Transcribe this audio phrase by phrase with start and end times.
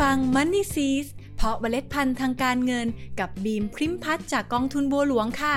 [0.00, 2.86] ฟัง Money s e e s เพาะเมล็ดพันธุ์ทางการเงิน
[3.20, 5.56] กับบีมพริมพัฒจากกองทุนบัวหลวงค่ะ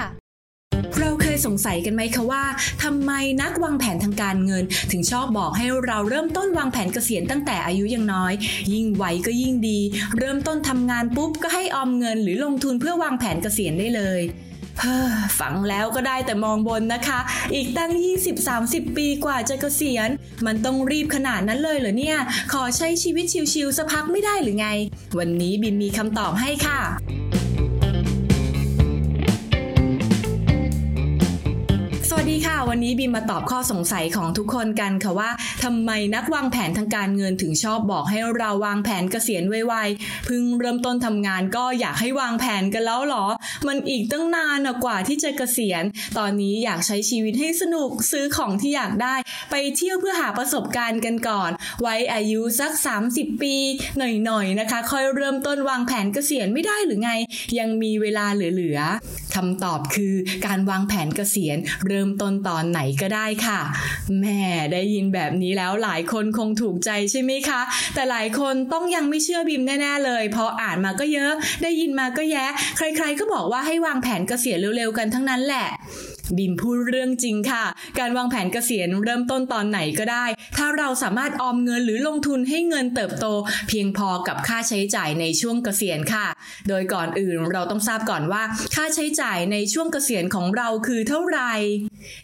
[1.00, 2.44] เราเคยสงสัยกันไหมคะว่า
[2.84, 3.12] ทำไม
[3.42, 8.34] นักวางแผนทางการเงิน ถึงชอบบอกให้เราเริ่มต้นวางแผนเกษียณตั้งแต่อายุยังน้อย
[8.74, 9.80] ยิ่งไวก็ยิ่งดี
[10.18, 14.22] เริ่มต้นทำงานปุ๊บก็ให้ออมเงิน หรือลงทุนเพื่อวางแผนเกษียณได้เลย
[15.40, 17.20] ฟังแล้วก็ได้แต่มองบนนะคะ
[17.54, 17.92] อีกตั้ง
[18.46, 20.10] 20-30 ปีกว่าจะเกษียณ
[20.46, 22.18] มันต้องรีบขนาดนั้นเลยเหรอเนี่ย
[22.54, 24.68] ขอใช้ชีวิตชิวๆสักพักไม่ได้หรือไง
[25.20, 26.80] วันนี้บินมีคำตอบให้ค่ะ
[32.24, 35.30] สวัสดีค่ะ วันนี้บินมาตอบข้อสงสัยของทุกคนกันค่ะว่า
[35.64, 43.26] ทำไมนักวางแผนทางการเงินถึงชอบบอกให้เราวางแผนเกษียณไวๆเพิ่งเริ่มต้นทำงานก็อยากให้วางแผนกันแล้วหรอ
[43.68, 45.84] มันอีกตั้งนานกว่าที่จะเกษียณ
[46.18, 49.16] ตอนนี้อยากใช้ชีวิตให้สนุกซื้อของที่อยากได้
[49.52, 51.52] ไปเที่ยวเพื่อหาประสบการณ์กันก่อน
[51.82, 52.72] ไว้อายุสัก
[53.08, 53.56] 30 ปี
[53.98, 57.12] หน่อยๆนะคะ ค่อยเริ่มต้นวางแผนเกษียณไม่ได้หรือไง
[57.60, 60.14] ยังมีเวลาเหลือๆคำตอบคือ
[60.46, 63.60] การวางแผนเกษียณเริ่มต้นตอนไหนก็ได้ค่ะ
[64.22, 64.42] แม่
[64.74, 67.62] ได้ยินแบบนี้แล้วหลายคนคงถูกใจใช่ไหมคะ
[67.94, 71.32] แต่หลายคนต้องยังไม่เชื่อบิมแน่ๆเลยเพราะอ่านมาก็เยอะ
[71.64, 75.68] ได้ยินมาก็แยะ ใครๆก็บอกว่าให้วางแผนเกษียณเร็วๆกันทั้งนั้นแหละ
[76.38, 77.64] บิมพูดเรื่องจริงค่ะ
[78.00, 80.26] การวางแผนเกษียณเริ่มต้นตอนไหนก็ได้
[80.58, 83.26] ถ้าเราสามารถออมเงินหรือลงทุนให้เงินเติบโต
[83.68, 86.28] เพียงพอกับค่าใช้จ่ายในช่วงเกษียณค่ะ
[86.70, 88.44] โดยก่อนอื่นเราต้องทราบก่อนว่า
[88.76, 91.54] ค่าใช้จ่ายในช่วงเกษียณของเราคือเท่าไหร่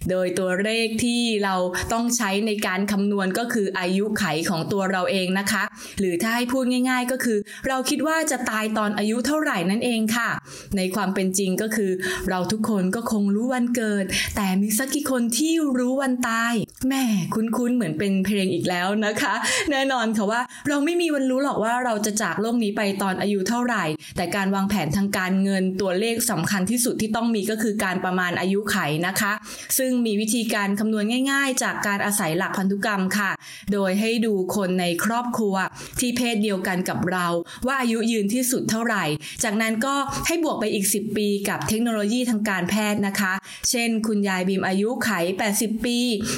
[0.09, 1.55] โดยตัวเลขที่เรา
[1.93, 5.63] ต้องใช้ในการคำนวณก็คืออายุไขของตัวเราเองนะคะ
[5.99, 10.29] หรือถ้าให้พูดง่าย ๆ ก็คือ เราคิดว่าจะตายตอนอายุเท่าไหร่นั่นเองค่ะ
[10.77, 11.91] ในความเป็นจริงก็คือ
[12.29, 14.05] เราทุกคนก็คงรู้วันเกิด
[14.35, 16.53] แต่มีสักกี่คนที่รู้วันตาย
[16.87, 17.03] แม่
[17.35, 19.33] คุ้นๆเหมือนเป็นเพลงอีกแล้วนะคะ
[19.71, 23.83] แน่นอนค่ะว่า เราไม่มีวันรู้หรอกว่าเราจะจากโลกนี้ไปตอนอายุเท่าไหร่
[24.17, 28.77] แต่การวางแผนทางการเงินตัวเลขสำคัญที่สุดที่ต้องมีก็คือการประมาณอายุไข
[29.07, 29.31] นะคะ
[29.77, 33.31] ซึ่งมีวิธีการคำนวณง่าย ๆ จากการอาศัยหลักพันธุกรรมค่ะ
[33.73, 35.55] โดยให้ดูคนในครอบครัว
[35.99, 37.27] ที่เพศเดียวกันกับเรา
[37.67, 39.03] ว่าอายุยืนที่สุดเท่าไหร่
[39.43, 39.95] จากนั้นก็
[40.27, 43.33] ให้บวกไปอีก 10 ปีกับเทคโนโลยีทางการแพทย์นะคะ
[43.69, 45.11] เช่น คุณยายบีมอายุไข
[45.49, 45.97] 80 ปี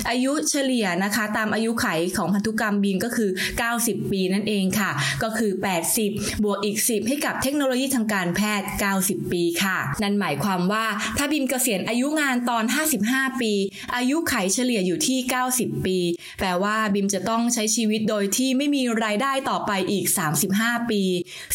[0.09, 1.87] อายุเฉลี่ยนะคะ ตามอายุไข
[2.17, 3.29] ของพันธุกรรมบีมก็คือ
[3.71, 4.91] 90 ปีนั่นเองค่ะ
[5.23, 5.51] ก็คือ
[5.97, 8.67] 80 บวกอีก 10 ให้กับเทคโนโลยีทางการแพทย์
[8.99, 10.85] 90 ปีค่ะ นั่นหมายความว่า
[11.17, 12.63] ถ้าบีมเกษียณอายุงานตอน
[12.95, 13.53] 55ปี
[13.95, 15.19] อายุไขเฉลี่ยอยู่ที่
[15.51, 15.97] 90 ปี
[16.39, 20.05] แปลว่าบิมจะต้องใช้ชีวิตโดยที่ไม่มีรายได้ต่อไปอีก
[20.49, 21.01] 35 ปี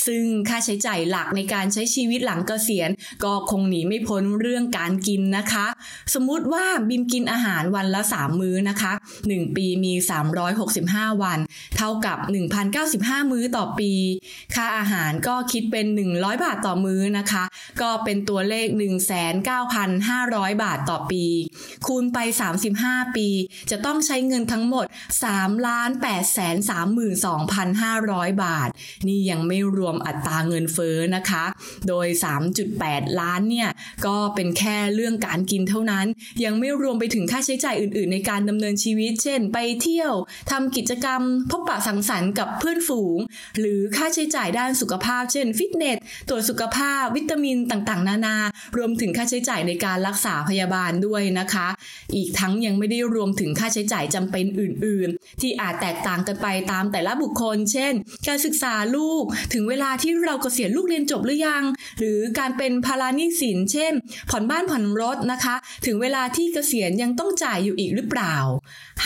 [0.06, 2.90] ซึ่งค่าใช้จ่ายหลักในการใช้ชีวิตหลังเกษียณ
[3.24, 5.66] ก็คงหนีไม่พ้นเรื่องการกินนะคะ
[6.14, 8.92] สมมุติว่าบิมกินอาหารวันละ 3 มื้อนะคะ
[9.24, 9.92] 1 ปีมี
[10.56, 11.38] 365 วัน
[11.76, 12.18] เท่ากับ
[12.74, 13.92] 1,095 มื้อต่อปี
[14.54, 17.44] ค่าอาหารก็คิดเป็น 100 บาทต่อมื้อนะคะ
[17.82, 18.66] ก็เป็นตัวเลข
[19.84, 21.24] 19,500 บาทต่อปี
[21.86, 22.18] คูณไป
[22.66, 23.28] 35 ปี
[23.70, 24.86] จะต้องใช้เงินทั้งหมด
[25.26, 26.56] 3 ล้าน8แสน
[27.50, 28.68] 32,500 บาท
[29.06, 31.44] นี่ยังไม่รวมอัตราเงินเฟ้อนะคะ
[31.88, 32.06] โดย
[32.64, 33.68] 3.8 ล้านเนี่ย
[34.06, 36.06] ก็เป็นแค่เรื่องการกินเท่านั้น
[36.44, 40.12] ยังไม่รวมไปถึงค่าใช้จ่ายอื่น ๆ ในการดำเนินชีวิต เช่น ไปเที่ยว
[40.50, 43.18] ทำกิจกรรม พบปะสังสรรค์กับเพื่อนฝูง
[43.58, 48.36] หรือค่าใช้จ่ายด้านสุขภาพ เช่น ฟิตเนสตรวจสุขภาพวิตามินต่างๆ นานา
[48.76, 51.45] รวมถึงค่าใช้จ่ายในการรักษาพยาบาลด้วยนะคะ
[52.14, 57.92] อีกทั้งยังไม่ได้รวมถึงค่าใช้จ่ายจำเป็นอื่น ๆ ที่อาจแตกต่างกันไปตามแต่ละบุคคล เช่น
[58.26, 61.64] การศึกษาลูกถึงเวลาที่เราเกษียณลูกเรียนจบหรือยัง
[61.98, 63.92] หรือการเป็นภาระหนี้สิน เช่น
[64.30, 65.54] ผ่อนบ้านผ่อนรถนะคะ
[65.86, 68.36] ถึงเวลาที่เกษียณยังต้องจ่ายอยู่อีกหรือเปล่า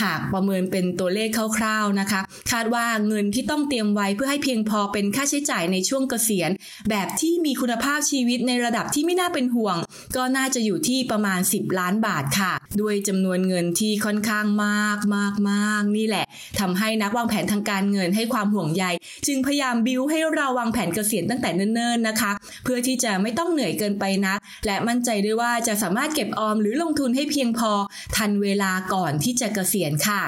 [0.01, 6.49] หากประเมินเป็นตัวเลขคร่าวๆนะคะ คาดว่าเงินที่ต้องเตรียมไว้เพื่อให้เพียงพอเป็นค่าใช้จ่ายในช่วงเกษียณ
[6.89, 9.77] แบบที่มีคุณภาพชีวิตในระดับที่ไม่น่าเป็นห่วง
[10.15, 16.25] ก็น่าจะอยู่ที่ประมาณ 10 ล้านบาทค่ะ ด้วยจำนวนเงินที่ค่อนข้างมากมากมากนี่แหละ
[16.59, 18.85] ทำให้นักวางแผนทางการเงินให้ความห่วงใย
[19.27, 22.31] จึงพยายามบิวให้เราวางแผนเกษียณตั้งแต่เนิ่นๆนะคะ
[22.63, 24.33] เพื่อที่จะไม่ต้องเหนื่อยเกินไปนะ
[24.65, 27.71] และมั่นใจด้วยว่าจะสามารถเก็บออมหรือลงทุนให้เพียงพอ
[28.15, 30.21] ทันเวลาก่อนที่จะเกษียณค่ะ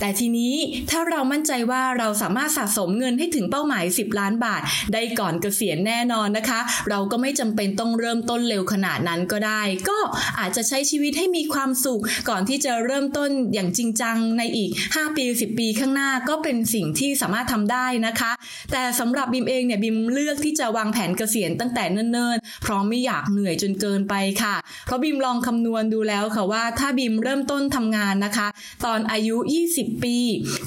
[0.00, 0.54] แต่ทีนี้
[0.90, 4.62] ถ้าเรามั่นใจว่าเราสามารถสะสมเงินให้ถึงเป้าหมาย 10 ล้านบาท
[4.92, 6.60] ได้ก่อนเกษียณแน่นอนนะคะ
[6.90, 9.98] เราก็ไม่จำเป็นต้องเริ่มต้นเร็วขนาดนั้นก็ได้ ก็
[10.38, 18.32] อาจจะใช้ชีวิตให้มีความสุข ก่อนที่จะเริ่มต้นอย่างจริงจังในอีก 5 ปี 10 ปีข้างหน้าก็เป็นสิ่งที่สามารถทำได้นะคะ
[18.72, 24.54] แต่สำหรับบิมเองเนี่ยบิมเลือกที่จะวางแผนเกษียณตั้งแต่เนิ่นๆเพราะไม่อยากเหนื่อยจนเกินไปค่ะ
[24.86, 28.46] เพราะบิมลองคำนวณดูแล้วค่ะว่าถ้าบิมเริ่มต้นทำงานนะคะ
[28.84, 30.16] ตอนอายุ 20 20 ปี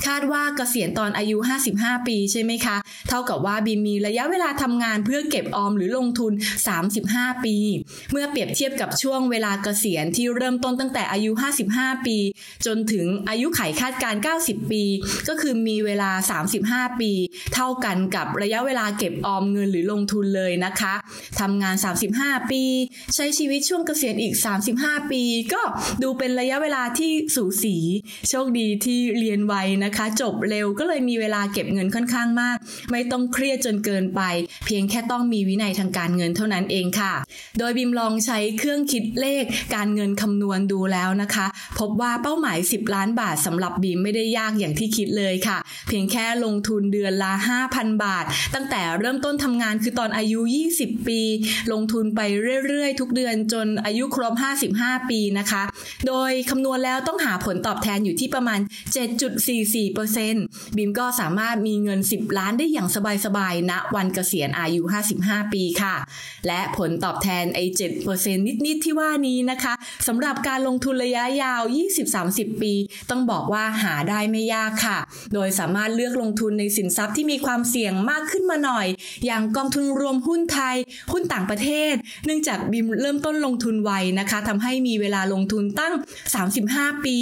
[0.05, 1.37] คาดว่าเกษียณตอนอายุ
[1.71, 2.77] 55 ปีใช่ไหมคะ
[3.09, 6.33] เท่ากับว่าบีมีระยะเวลาทำงานเพื่อเก็บออมหรือลงทุน
[6.87, 7.55] 35 ปี
[8.11, 11.31] เมื่อเปรียบเทียบกับช่วงเวลาเกษียณที่เริ่มต้นตั้งแต่อายุ
[11.69, 12.17] 55 ปี
[12.65, 14.83] จนถึงอายุไขคาดการ 90 ปี
[15.27, 16.11] ก็คือมีเวลา
[16.55, 17.11] 35 ปี
[17.53, 20.93] เท่ากันกับระยะเวลาเก็บออมเงินหรือลงทุนเลยนะคะ
[21.39, 21.75] ทำงาน
[22.13, 22.63] 35 ปี
[23.15, 24.35] ใช้ชีวิตช่วงเกษียณอีก
[24.73, 25.21] 35 ปี
[25.53, 25.61] ก็
[26.03, 27.75] ดูเป็นระยะเวลาที่สูสี
[28.29, 32.57] โชคดีที่เรียนไวนะคะ จบเร็วก็เลยมีเวลาเก็บเงินค่อนข้างมาก
[32.91, 34.21] ไม่ต้องเครียดจนเกินไป
[34.65, 37.13] เพียงแค่ต้องมีวินัยทางการเงินเท่านั้นเองค่ะ
[37.59, 39.43] โดยบิมลองใช้เครื่องคิดเลข
[39.75, 41.47] การเงินคำนวณดูแล้วนะคะ
[41.79, 45.57] พบว่าเป้าหมาย 10 ล้านบาทสำหรับบิมไม่ได้ยากอย่างที่คิดเลยค่ะ
[45.87, 47.31] เพียงแค่ลงทุนเดือนละ
[47.67, 48.25] 5,000 บาท
[48.55, 50.39] ตั้งแต่เริ่มต้นทำงานคือตอนอายุ
[50.75, 51.21] 20 ปี
[51.71, 52.21] ลงทุนไป
[52.67, 54.33] เรื่อยๆ ทุกเดือนจนอายุครบ
[54.71, 55.63] 55 ปีนะคะ
[56.07, 58.59] โดยคำนวณแล้วต้องหาผลตอบแทนอยู่ที่ประมาณ
[58.95, 62.87] 7.44%บิมก็สามารถมีเงิน 10 ล้านได้อย่าง
[63.25, 64.81] สบายๆณนะวันเกษียณอายุ
[65.17, 65.95] 55 ปีค่ะ
[66.47, 67.63] และผลตอบแทนไอ้
[68.05, 69.73] 7%นิด ๆ ที่ว่านี้นะคะ
[70.07, 71.61] สำหรับการลงทุนระยะยาว
[72.11, 72.73] 20-30 ปี
[73.09, 74.99] ต้องบอกว่าหาได้ไม่ยากค่ะ
[75.33, 78.87] โดยสามารถเลือกลงทุนในสินทรัพย์ที่มีความเสี่ยงมากขึ้นมาหน่อย
[79.25, 80.75] อย่างกองทุนรวมหุ้นไทย
[81.11, 81.93] หุ้นต่างประเทศ
[82.25, 85.93] เนื่องจากบิมเริ่มต้นลงทุนไวนะคะทำให้มีเวลาลงทุนตั้ง
[86.49, 87.17] 35 ปี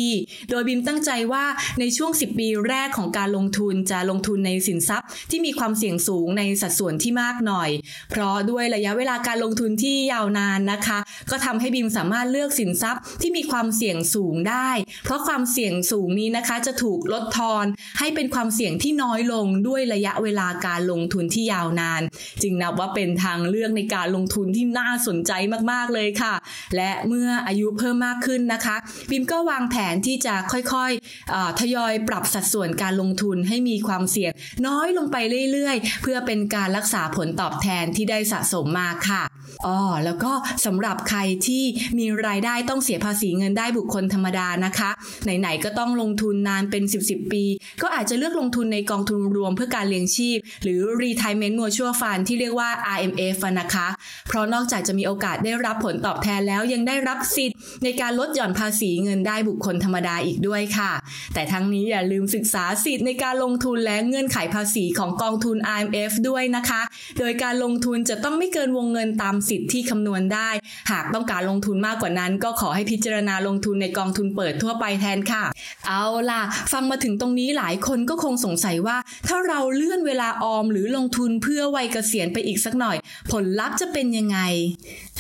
[0.50, 1.46] โดยบิมตั้งใจว่า
[1.80, 7.70] ในช่วง 10 ปีแรกของการลงทุนจะลงทุนในสินทรัพย์ ที่มีความเสี่ยงสูงในสัดส่วนที่มากหน่อย
[8.12, 11.00] เพราะด้วยระยะเวลาการลงทุนที่ยาวนานนะคะ
[11.32, 14.70] ก็ทำให้บิมสามารถเลือกสินทรัพย์ที่มีความเสี่ยงสูงได้
[15.04, 17.66] เพราะความเสี่ยงสูงนี้นะคะจะถูกลดทอน
[18.00, 22.02] ให้เป็นความเสี่ยงที่น้อยลงด้วยระยะเวลาการลงทุนที่ยาวนาน
[22.42, 25.32] จึงนับว่าเป็นทางเลือกในการลงทุนที่น่าสนใจ
[25.72, 26.34] มากๆเลยค่ะ
[26.76, 28.76] และเมื่ออายุเพิ่มมากขึ้นนะคะ
[29.10, 34.32] บิมก็วางแผนที่จะค่อยๆทยอยปรับสัดส่วนการลงทุนให้มีความเสี่ยง
[34.68, 35.18] น้อยลงไป
[35.52, 39.24] เรื่อยๆ เพื่อเป็นการรักษาผลตอบแทนที่ได้สะสมมาค่ะ
[39.66, 40.32] อ๋อแล้วก็
[40.66, 41.64] สำหรับใครที่
[42.00, 44.90] มีรายได้ต้องเสียภาษีเงินได้บุคคลธรรมดานะคะ
[45.24, 47.44] ไหนๆก็ต้องลงทุนนานเป็น 10 10ปี
[47.82, 53.88] ก็อาจจะเลือกลงทุนในกองทุนรวมเพื่อการเลี้ยงชีพ หรือ Retirement Mutual Fund ที่เรียกว่า RMF นะคะ
[54.28, 60.92] เพราะนอกจากจะมีโอกาสได้รับผลตอบแทนแล้วยังได้รับสิทธิ์ ในการลดหย่อนภาษีเงินได้บุคคลธรรมดาอีกด้วยค่ะ
[61.34, 66.82] แต่ทั้งนี้อย่าลืมศึกษาสิทธิ์ในการลงทุนและเงื่อนไขภาษีของกองทุน RMF ด้วยนะคะ
[67.20, 70.50] โดยการลงทุนจะต้องไม่เกินวงเงินตามสิทธิ์ที่คำนวณได้
[70.92, 75.44] หากต้องการลงทุนมากกว่านั้น ก็ขอให้พิจารณาลงทุนในกองทุนเปิดทั่วไปแทนค่ะ
[75.88, 76.42] เอาล่ะ
[76.72, 78.98] ฟังมาถึงตรงนี้หลายคนก็คงสงสัยว่า
[79.28, 82.98] ถ้าเราเลื่อนเวลาออมหรือลงทุนเพื่อวัยเกษียณไปอีกสักหน่อย
[83.32, 84.40] ผลลัพธ์จะเป็นยังไง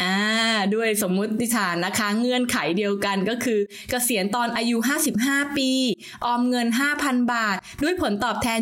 [0.02, 0.18] อ่า
[0.76, 3.60] ด้วยสมมุติฐานนะคะ เงื่อนไขเดียวกันก็คือ
[3.90, 4.78] เกษียณตอนอายุ
[5.18, 5.70] 55 ปี
[6.26, 6.68] ออมเงิน
[7.00, 8.60] 5,000 บาท ด้วยผลตอบแทน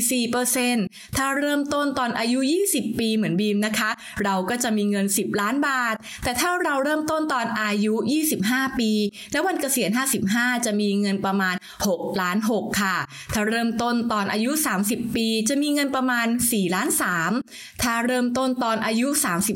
[0.00, 2.40] 7.44%ถ้าเริ่มต้นตอนอายุ
[2.70, 3.90] 20 ปีเหมือนบีมนะคะ
[4.24, 5.94] เราก็จะมีมีเงิน 10 ล้านบาท
[6.24, 7.94] แต่ถ้าเราเริ่มต้นตอนอายุ
[8.36, 8.90] 25 ปี
[9.32, 9.90] และวันเกษียณ
[10.28, 11.54] 55 จะมีเงินประมาณ
[11.88, 12.96] 6 ล้าน 6 ค่ะ
[13.32, 14.50] ถ้าเริ่มต้นตอนอายุ
[14.84, 16.88] 30 ปี จะมีเงินประมาณ 4 ล้าน
[17.34, 19.08] 3 ถ้าเริ่มต้นตอนอายุ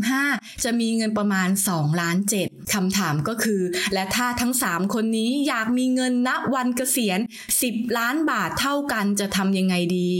[0.08, 2.16] 35 จะมีเงินประมาณ 2 ล้าน
[2.46, 3.62] 7 คำถามก็คือ
[3.94, 7.19] และถ้าทั้ง 3 คนนี้อยากมีเงินณวันเกษียณ
[7.58, 10.10] 10 ล้านบาทเท่ากันจะทำยังไงดี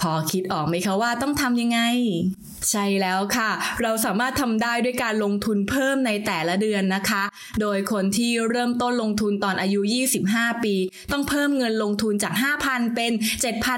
[0.00, 1.80] พอคิดออกไหมคะว่าต้องทำยังไง
[2.70, 3.50] ใช่แล้วค่ะ
[3.82, 7.22] เราสามารถทำได้ด้วยการลงทุนเพิ่มในแต่ละเดือนนะคะ
[7.60, 9.80] โดยคนที่เริ่มต้นลงทุนตอนอายุ
[10.22, 10.74] 25 ปี
[11.12, 13.12] ต้องเพิ่มเงินลงทุนจาก 5,000 เป็น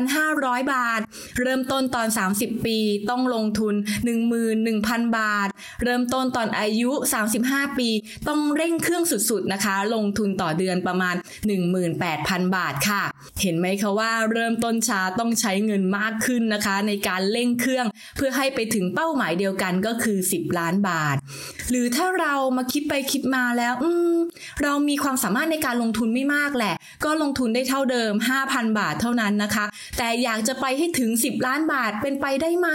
[0.02, 1.00] 7,500 บาท
[1.40, 2.78] เริ่มต้นตอน 30 ปี
[3.10, 3.74] ต้องลงทุน
[4.46, 5.48] 11,000 บาท
[5.82, 6.90] เริ่มต้นตอนอายุ
[7.34, 7.88] 35 ปี
[8.28, 11.14] ต้องเร่งเครื่องสุดๆนะคะ ลงทุนต่อเดือนประมาณ
[11.84, 13.02] 18,000 บาทค่ะ
[13.42, 21.16] เห็นไหมคะว่าเริ่มต้นช้าต้องใช้เงินมากากขึ้นนะคะ ในการเร่งเครื่องเพื่อให้ไปถึงเป้าหมายเดียวกันก็คือ 10 ล้านบาท
[21.70, 24.16] หรือถ้าเรามาคิดไปคิดมาแล้วอืม
[24.62, 28.12] เรามีความสามารถในการลงทุนไม่มากแหละ ก็ลงทุนได้เท่าเดิม
[28.44, 29.66] 5,000 บาทเท่านั้นนะคะ
[29.98, 32.68] แต่อยากจะไปให้ถึง 10 ล้านบาทเป็นไปได้ไหม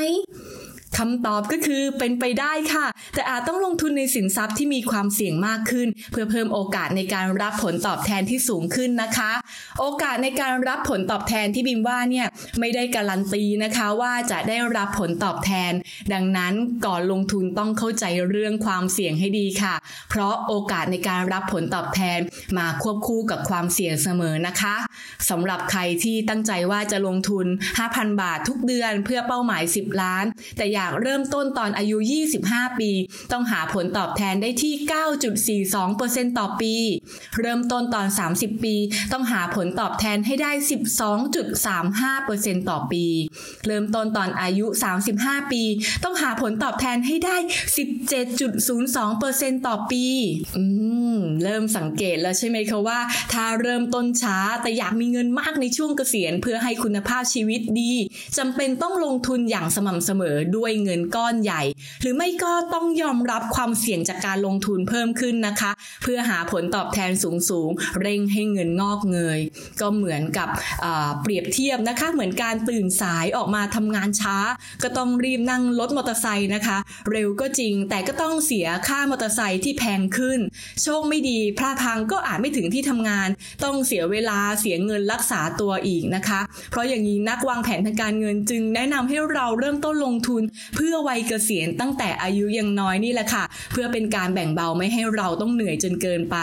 [0.98, 9.32] คำตอบก็คือเป็นไปได้ค่ะ แต่อาจต้องลงทุนในสินทรัพย์ที่มีความเสี่ยงมากขึ้น เพื่อเพิ่มโอกาสในการรับผลตอบแทนที่สูงขึ้นนะคะ
[9.80, 12.28] โอกาสในการรับผลตอบแทนที่บิมว่าเนี่ย
[12.60, 15.72] ไม่ได้การันตีนะคะว่าจะได้รับผลตอบแทน
[16.14, 16.54] ดังนั้น
[16.86, 19.76] ก่อนลงทุนต้องเข้าใจเรื่องความเสี่ยงให้ดีค่ะ
[20.10, 22.20] เพราะโอกาสในการรับผลตอบแทน
[22.58, 24.76] มาควบคู่กับความเสี่ยงเสมอนะคะ
[25.30, 27.46] สำหรับใครที่ตั้งใจว่าจะลงทุน
[27.84, 30.26] 5,000 บาททุกเดือนเพื่อเป้าหมาย 10 ล้าน
[30.58, 31.98] แต่อยากเริ่มต้นตอนอายุ
[32.40, 32.92] 25 ปี
[33.32, 34.74] ต้องหาผลตอบแทนได้ที่
[35.76, 36.74] 9.42%ต่อปี
[37.42, 38.76] เริ่มต้นตอน 30 ปี
[39.14, 40.52] ต้องหาผลตอบแทนให้ได้
[41.60, 43.06] 12.35%ต่อปี
[43.66, 44.66] เริ่มต้นตอนอายุ
[45.10, 45.64] 35 ปี
[46.04, 47.38] ต้องหาผลตอบแทนให้ได้
[48.32, 50.06] 17.02%ต่อปี
[50.58, 50.64] อื
[51.18, 53.00] ม เริ่มสังเกตแล้วใช่ไหมคะว่า
[53.34, 57.94] ถ้าเริ่มต้นช้าแต่อยากมีเงินมากในช่วงเกษียณ เพื่อให้คุณภาพชีวิตดี
[58.38, 61.62] จำเป็นต้องลงทุนอย่างสม่ำเสมอด้วยยเงินก้อนใหญ่
[62.02, 65.72] หรือไม่ก็ต้องยอมรับความเสี่ยงจากการลงทุนเพิ่มขึ้นนะคะ
[66.04, 69.40] เพื่อหาผลตอบแทนสูงๆเร่งให้เงินงอกเงย
[69.82, 70.48] ก็เหมือนกับ
[71.22, 74.38] เปรียบเทียบนะคะเหมือนการตื่นสายออกมาทำงานช้า
[74.84, 76.78] ก็ต้องรีบนั่งรถมอเตอร์ไซค์นะคะ
[77.12, 80.40] เร็วก็จริงแต่ก็ต้องเสียค่ามอเตอร์ไซค์ที่แพงขึ้น
[80.82, 83.30] โชคไม่ดีพลาดพังก็อาจไม่ถึงที่ทำงาน
[83.64, 86.40] ต้องเสียเวลาเสียเงินรักษาตัวอีกนะคะ
[86.72, 90.42] เพราะอย่างนี้นักวางแผนทางการเงินจึงแนะนำให้เราเริ่มต้นลงทุน
[90.76, 96.38] เพื่อวัยเกษียณตั้งแต่อายุยังน้อยนี่แหละค่ะ เพื่อเป็นการแบ่งเบาไม่ให้เราต้องเหนื่อยจนเกินไป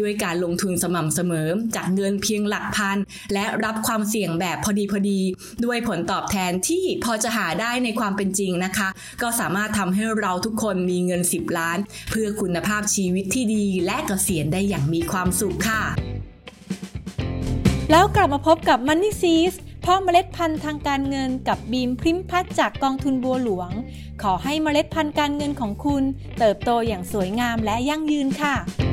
[0.00, 2.98] ด้วยการลงทุนสม่ำเสมอจากเงินเพียงหลักพัน
[3.34, 5.20] และรับความเสี่ยงแบบพอดีพอดี
[5.64, 8.88] ด้วยผลตอบแทนที่พอจะหาได้ในความเป็นจริงนะคะ
[9.22, 11.78] ก็สามารถทำให้เราทุกคนมีเงิน 10 ล้าน
[12.10, 15.82] เพื่อคุณภาพชีวิตที่ดีและเกษียณได้อย่างมีความสุขค่ะ
[17.90, 19.10] แล้วกลับมาพบกับ Money
[19.52, 23.70] s e e s พ่อเมล็ดพันธุ์ทางการเงินกับบีมพริมพัฒจากกองทุนบัวหลวง
[24.22, 26.02] ขอให้เมล็ดพันธุ์การเงินของคุณ
[26.38, 28.89] เติบโตอย่างสวยงามและยั่งยืนค่ะ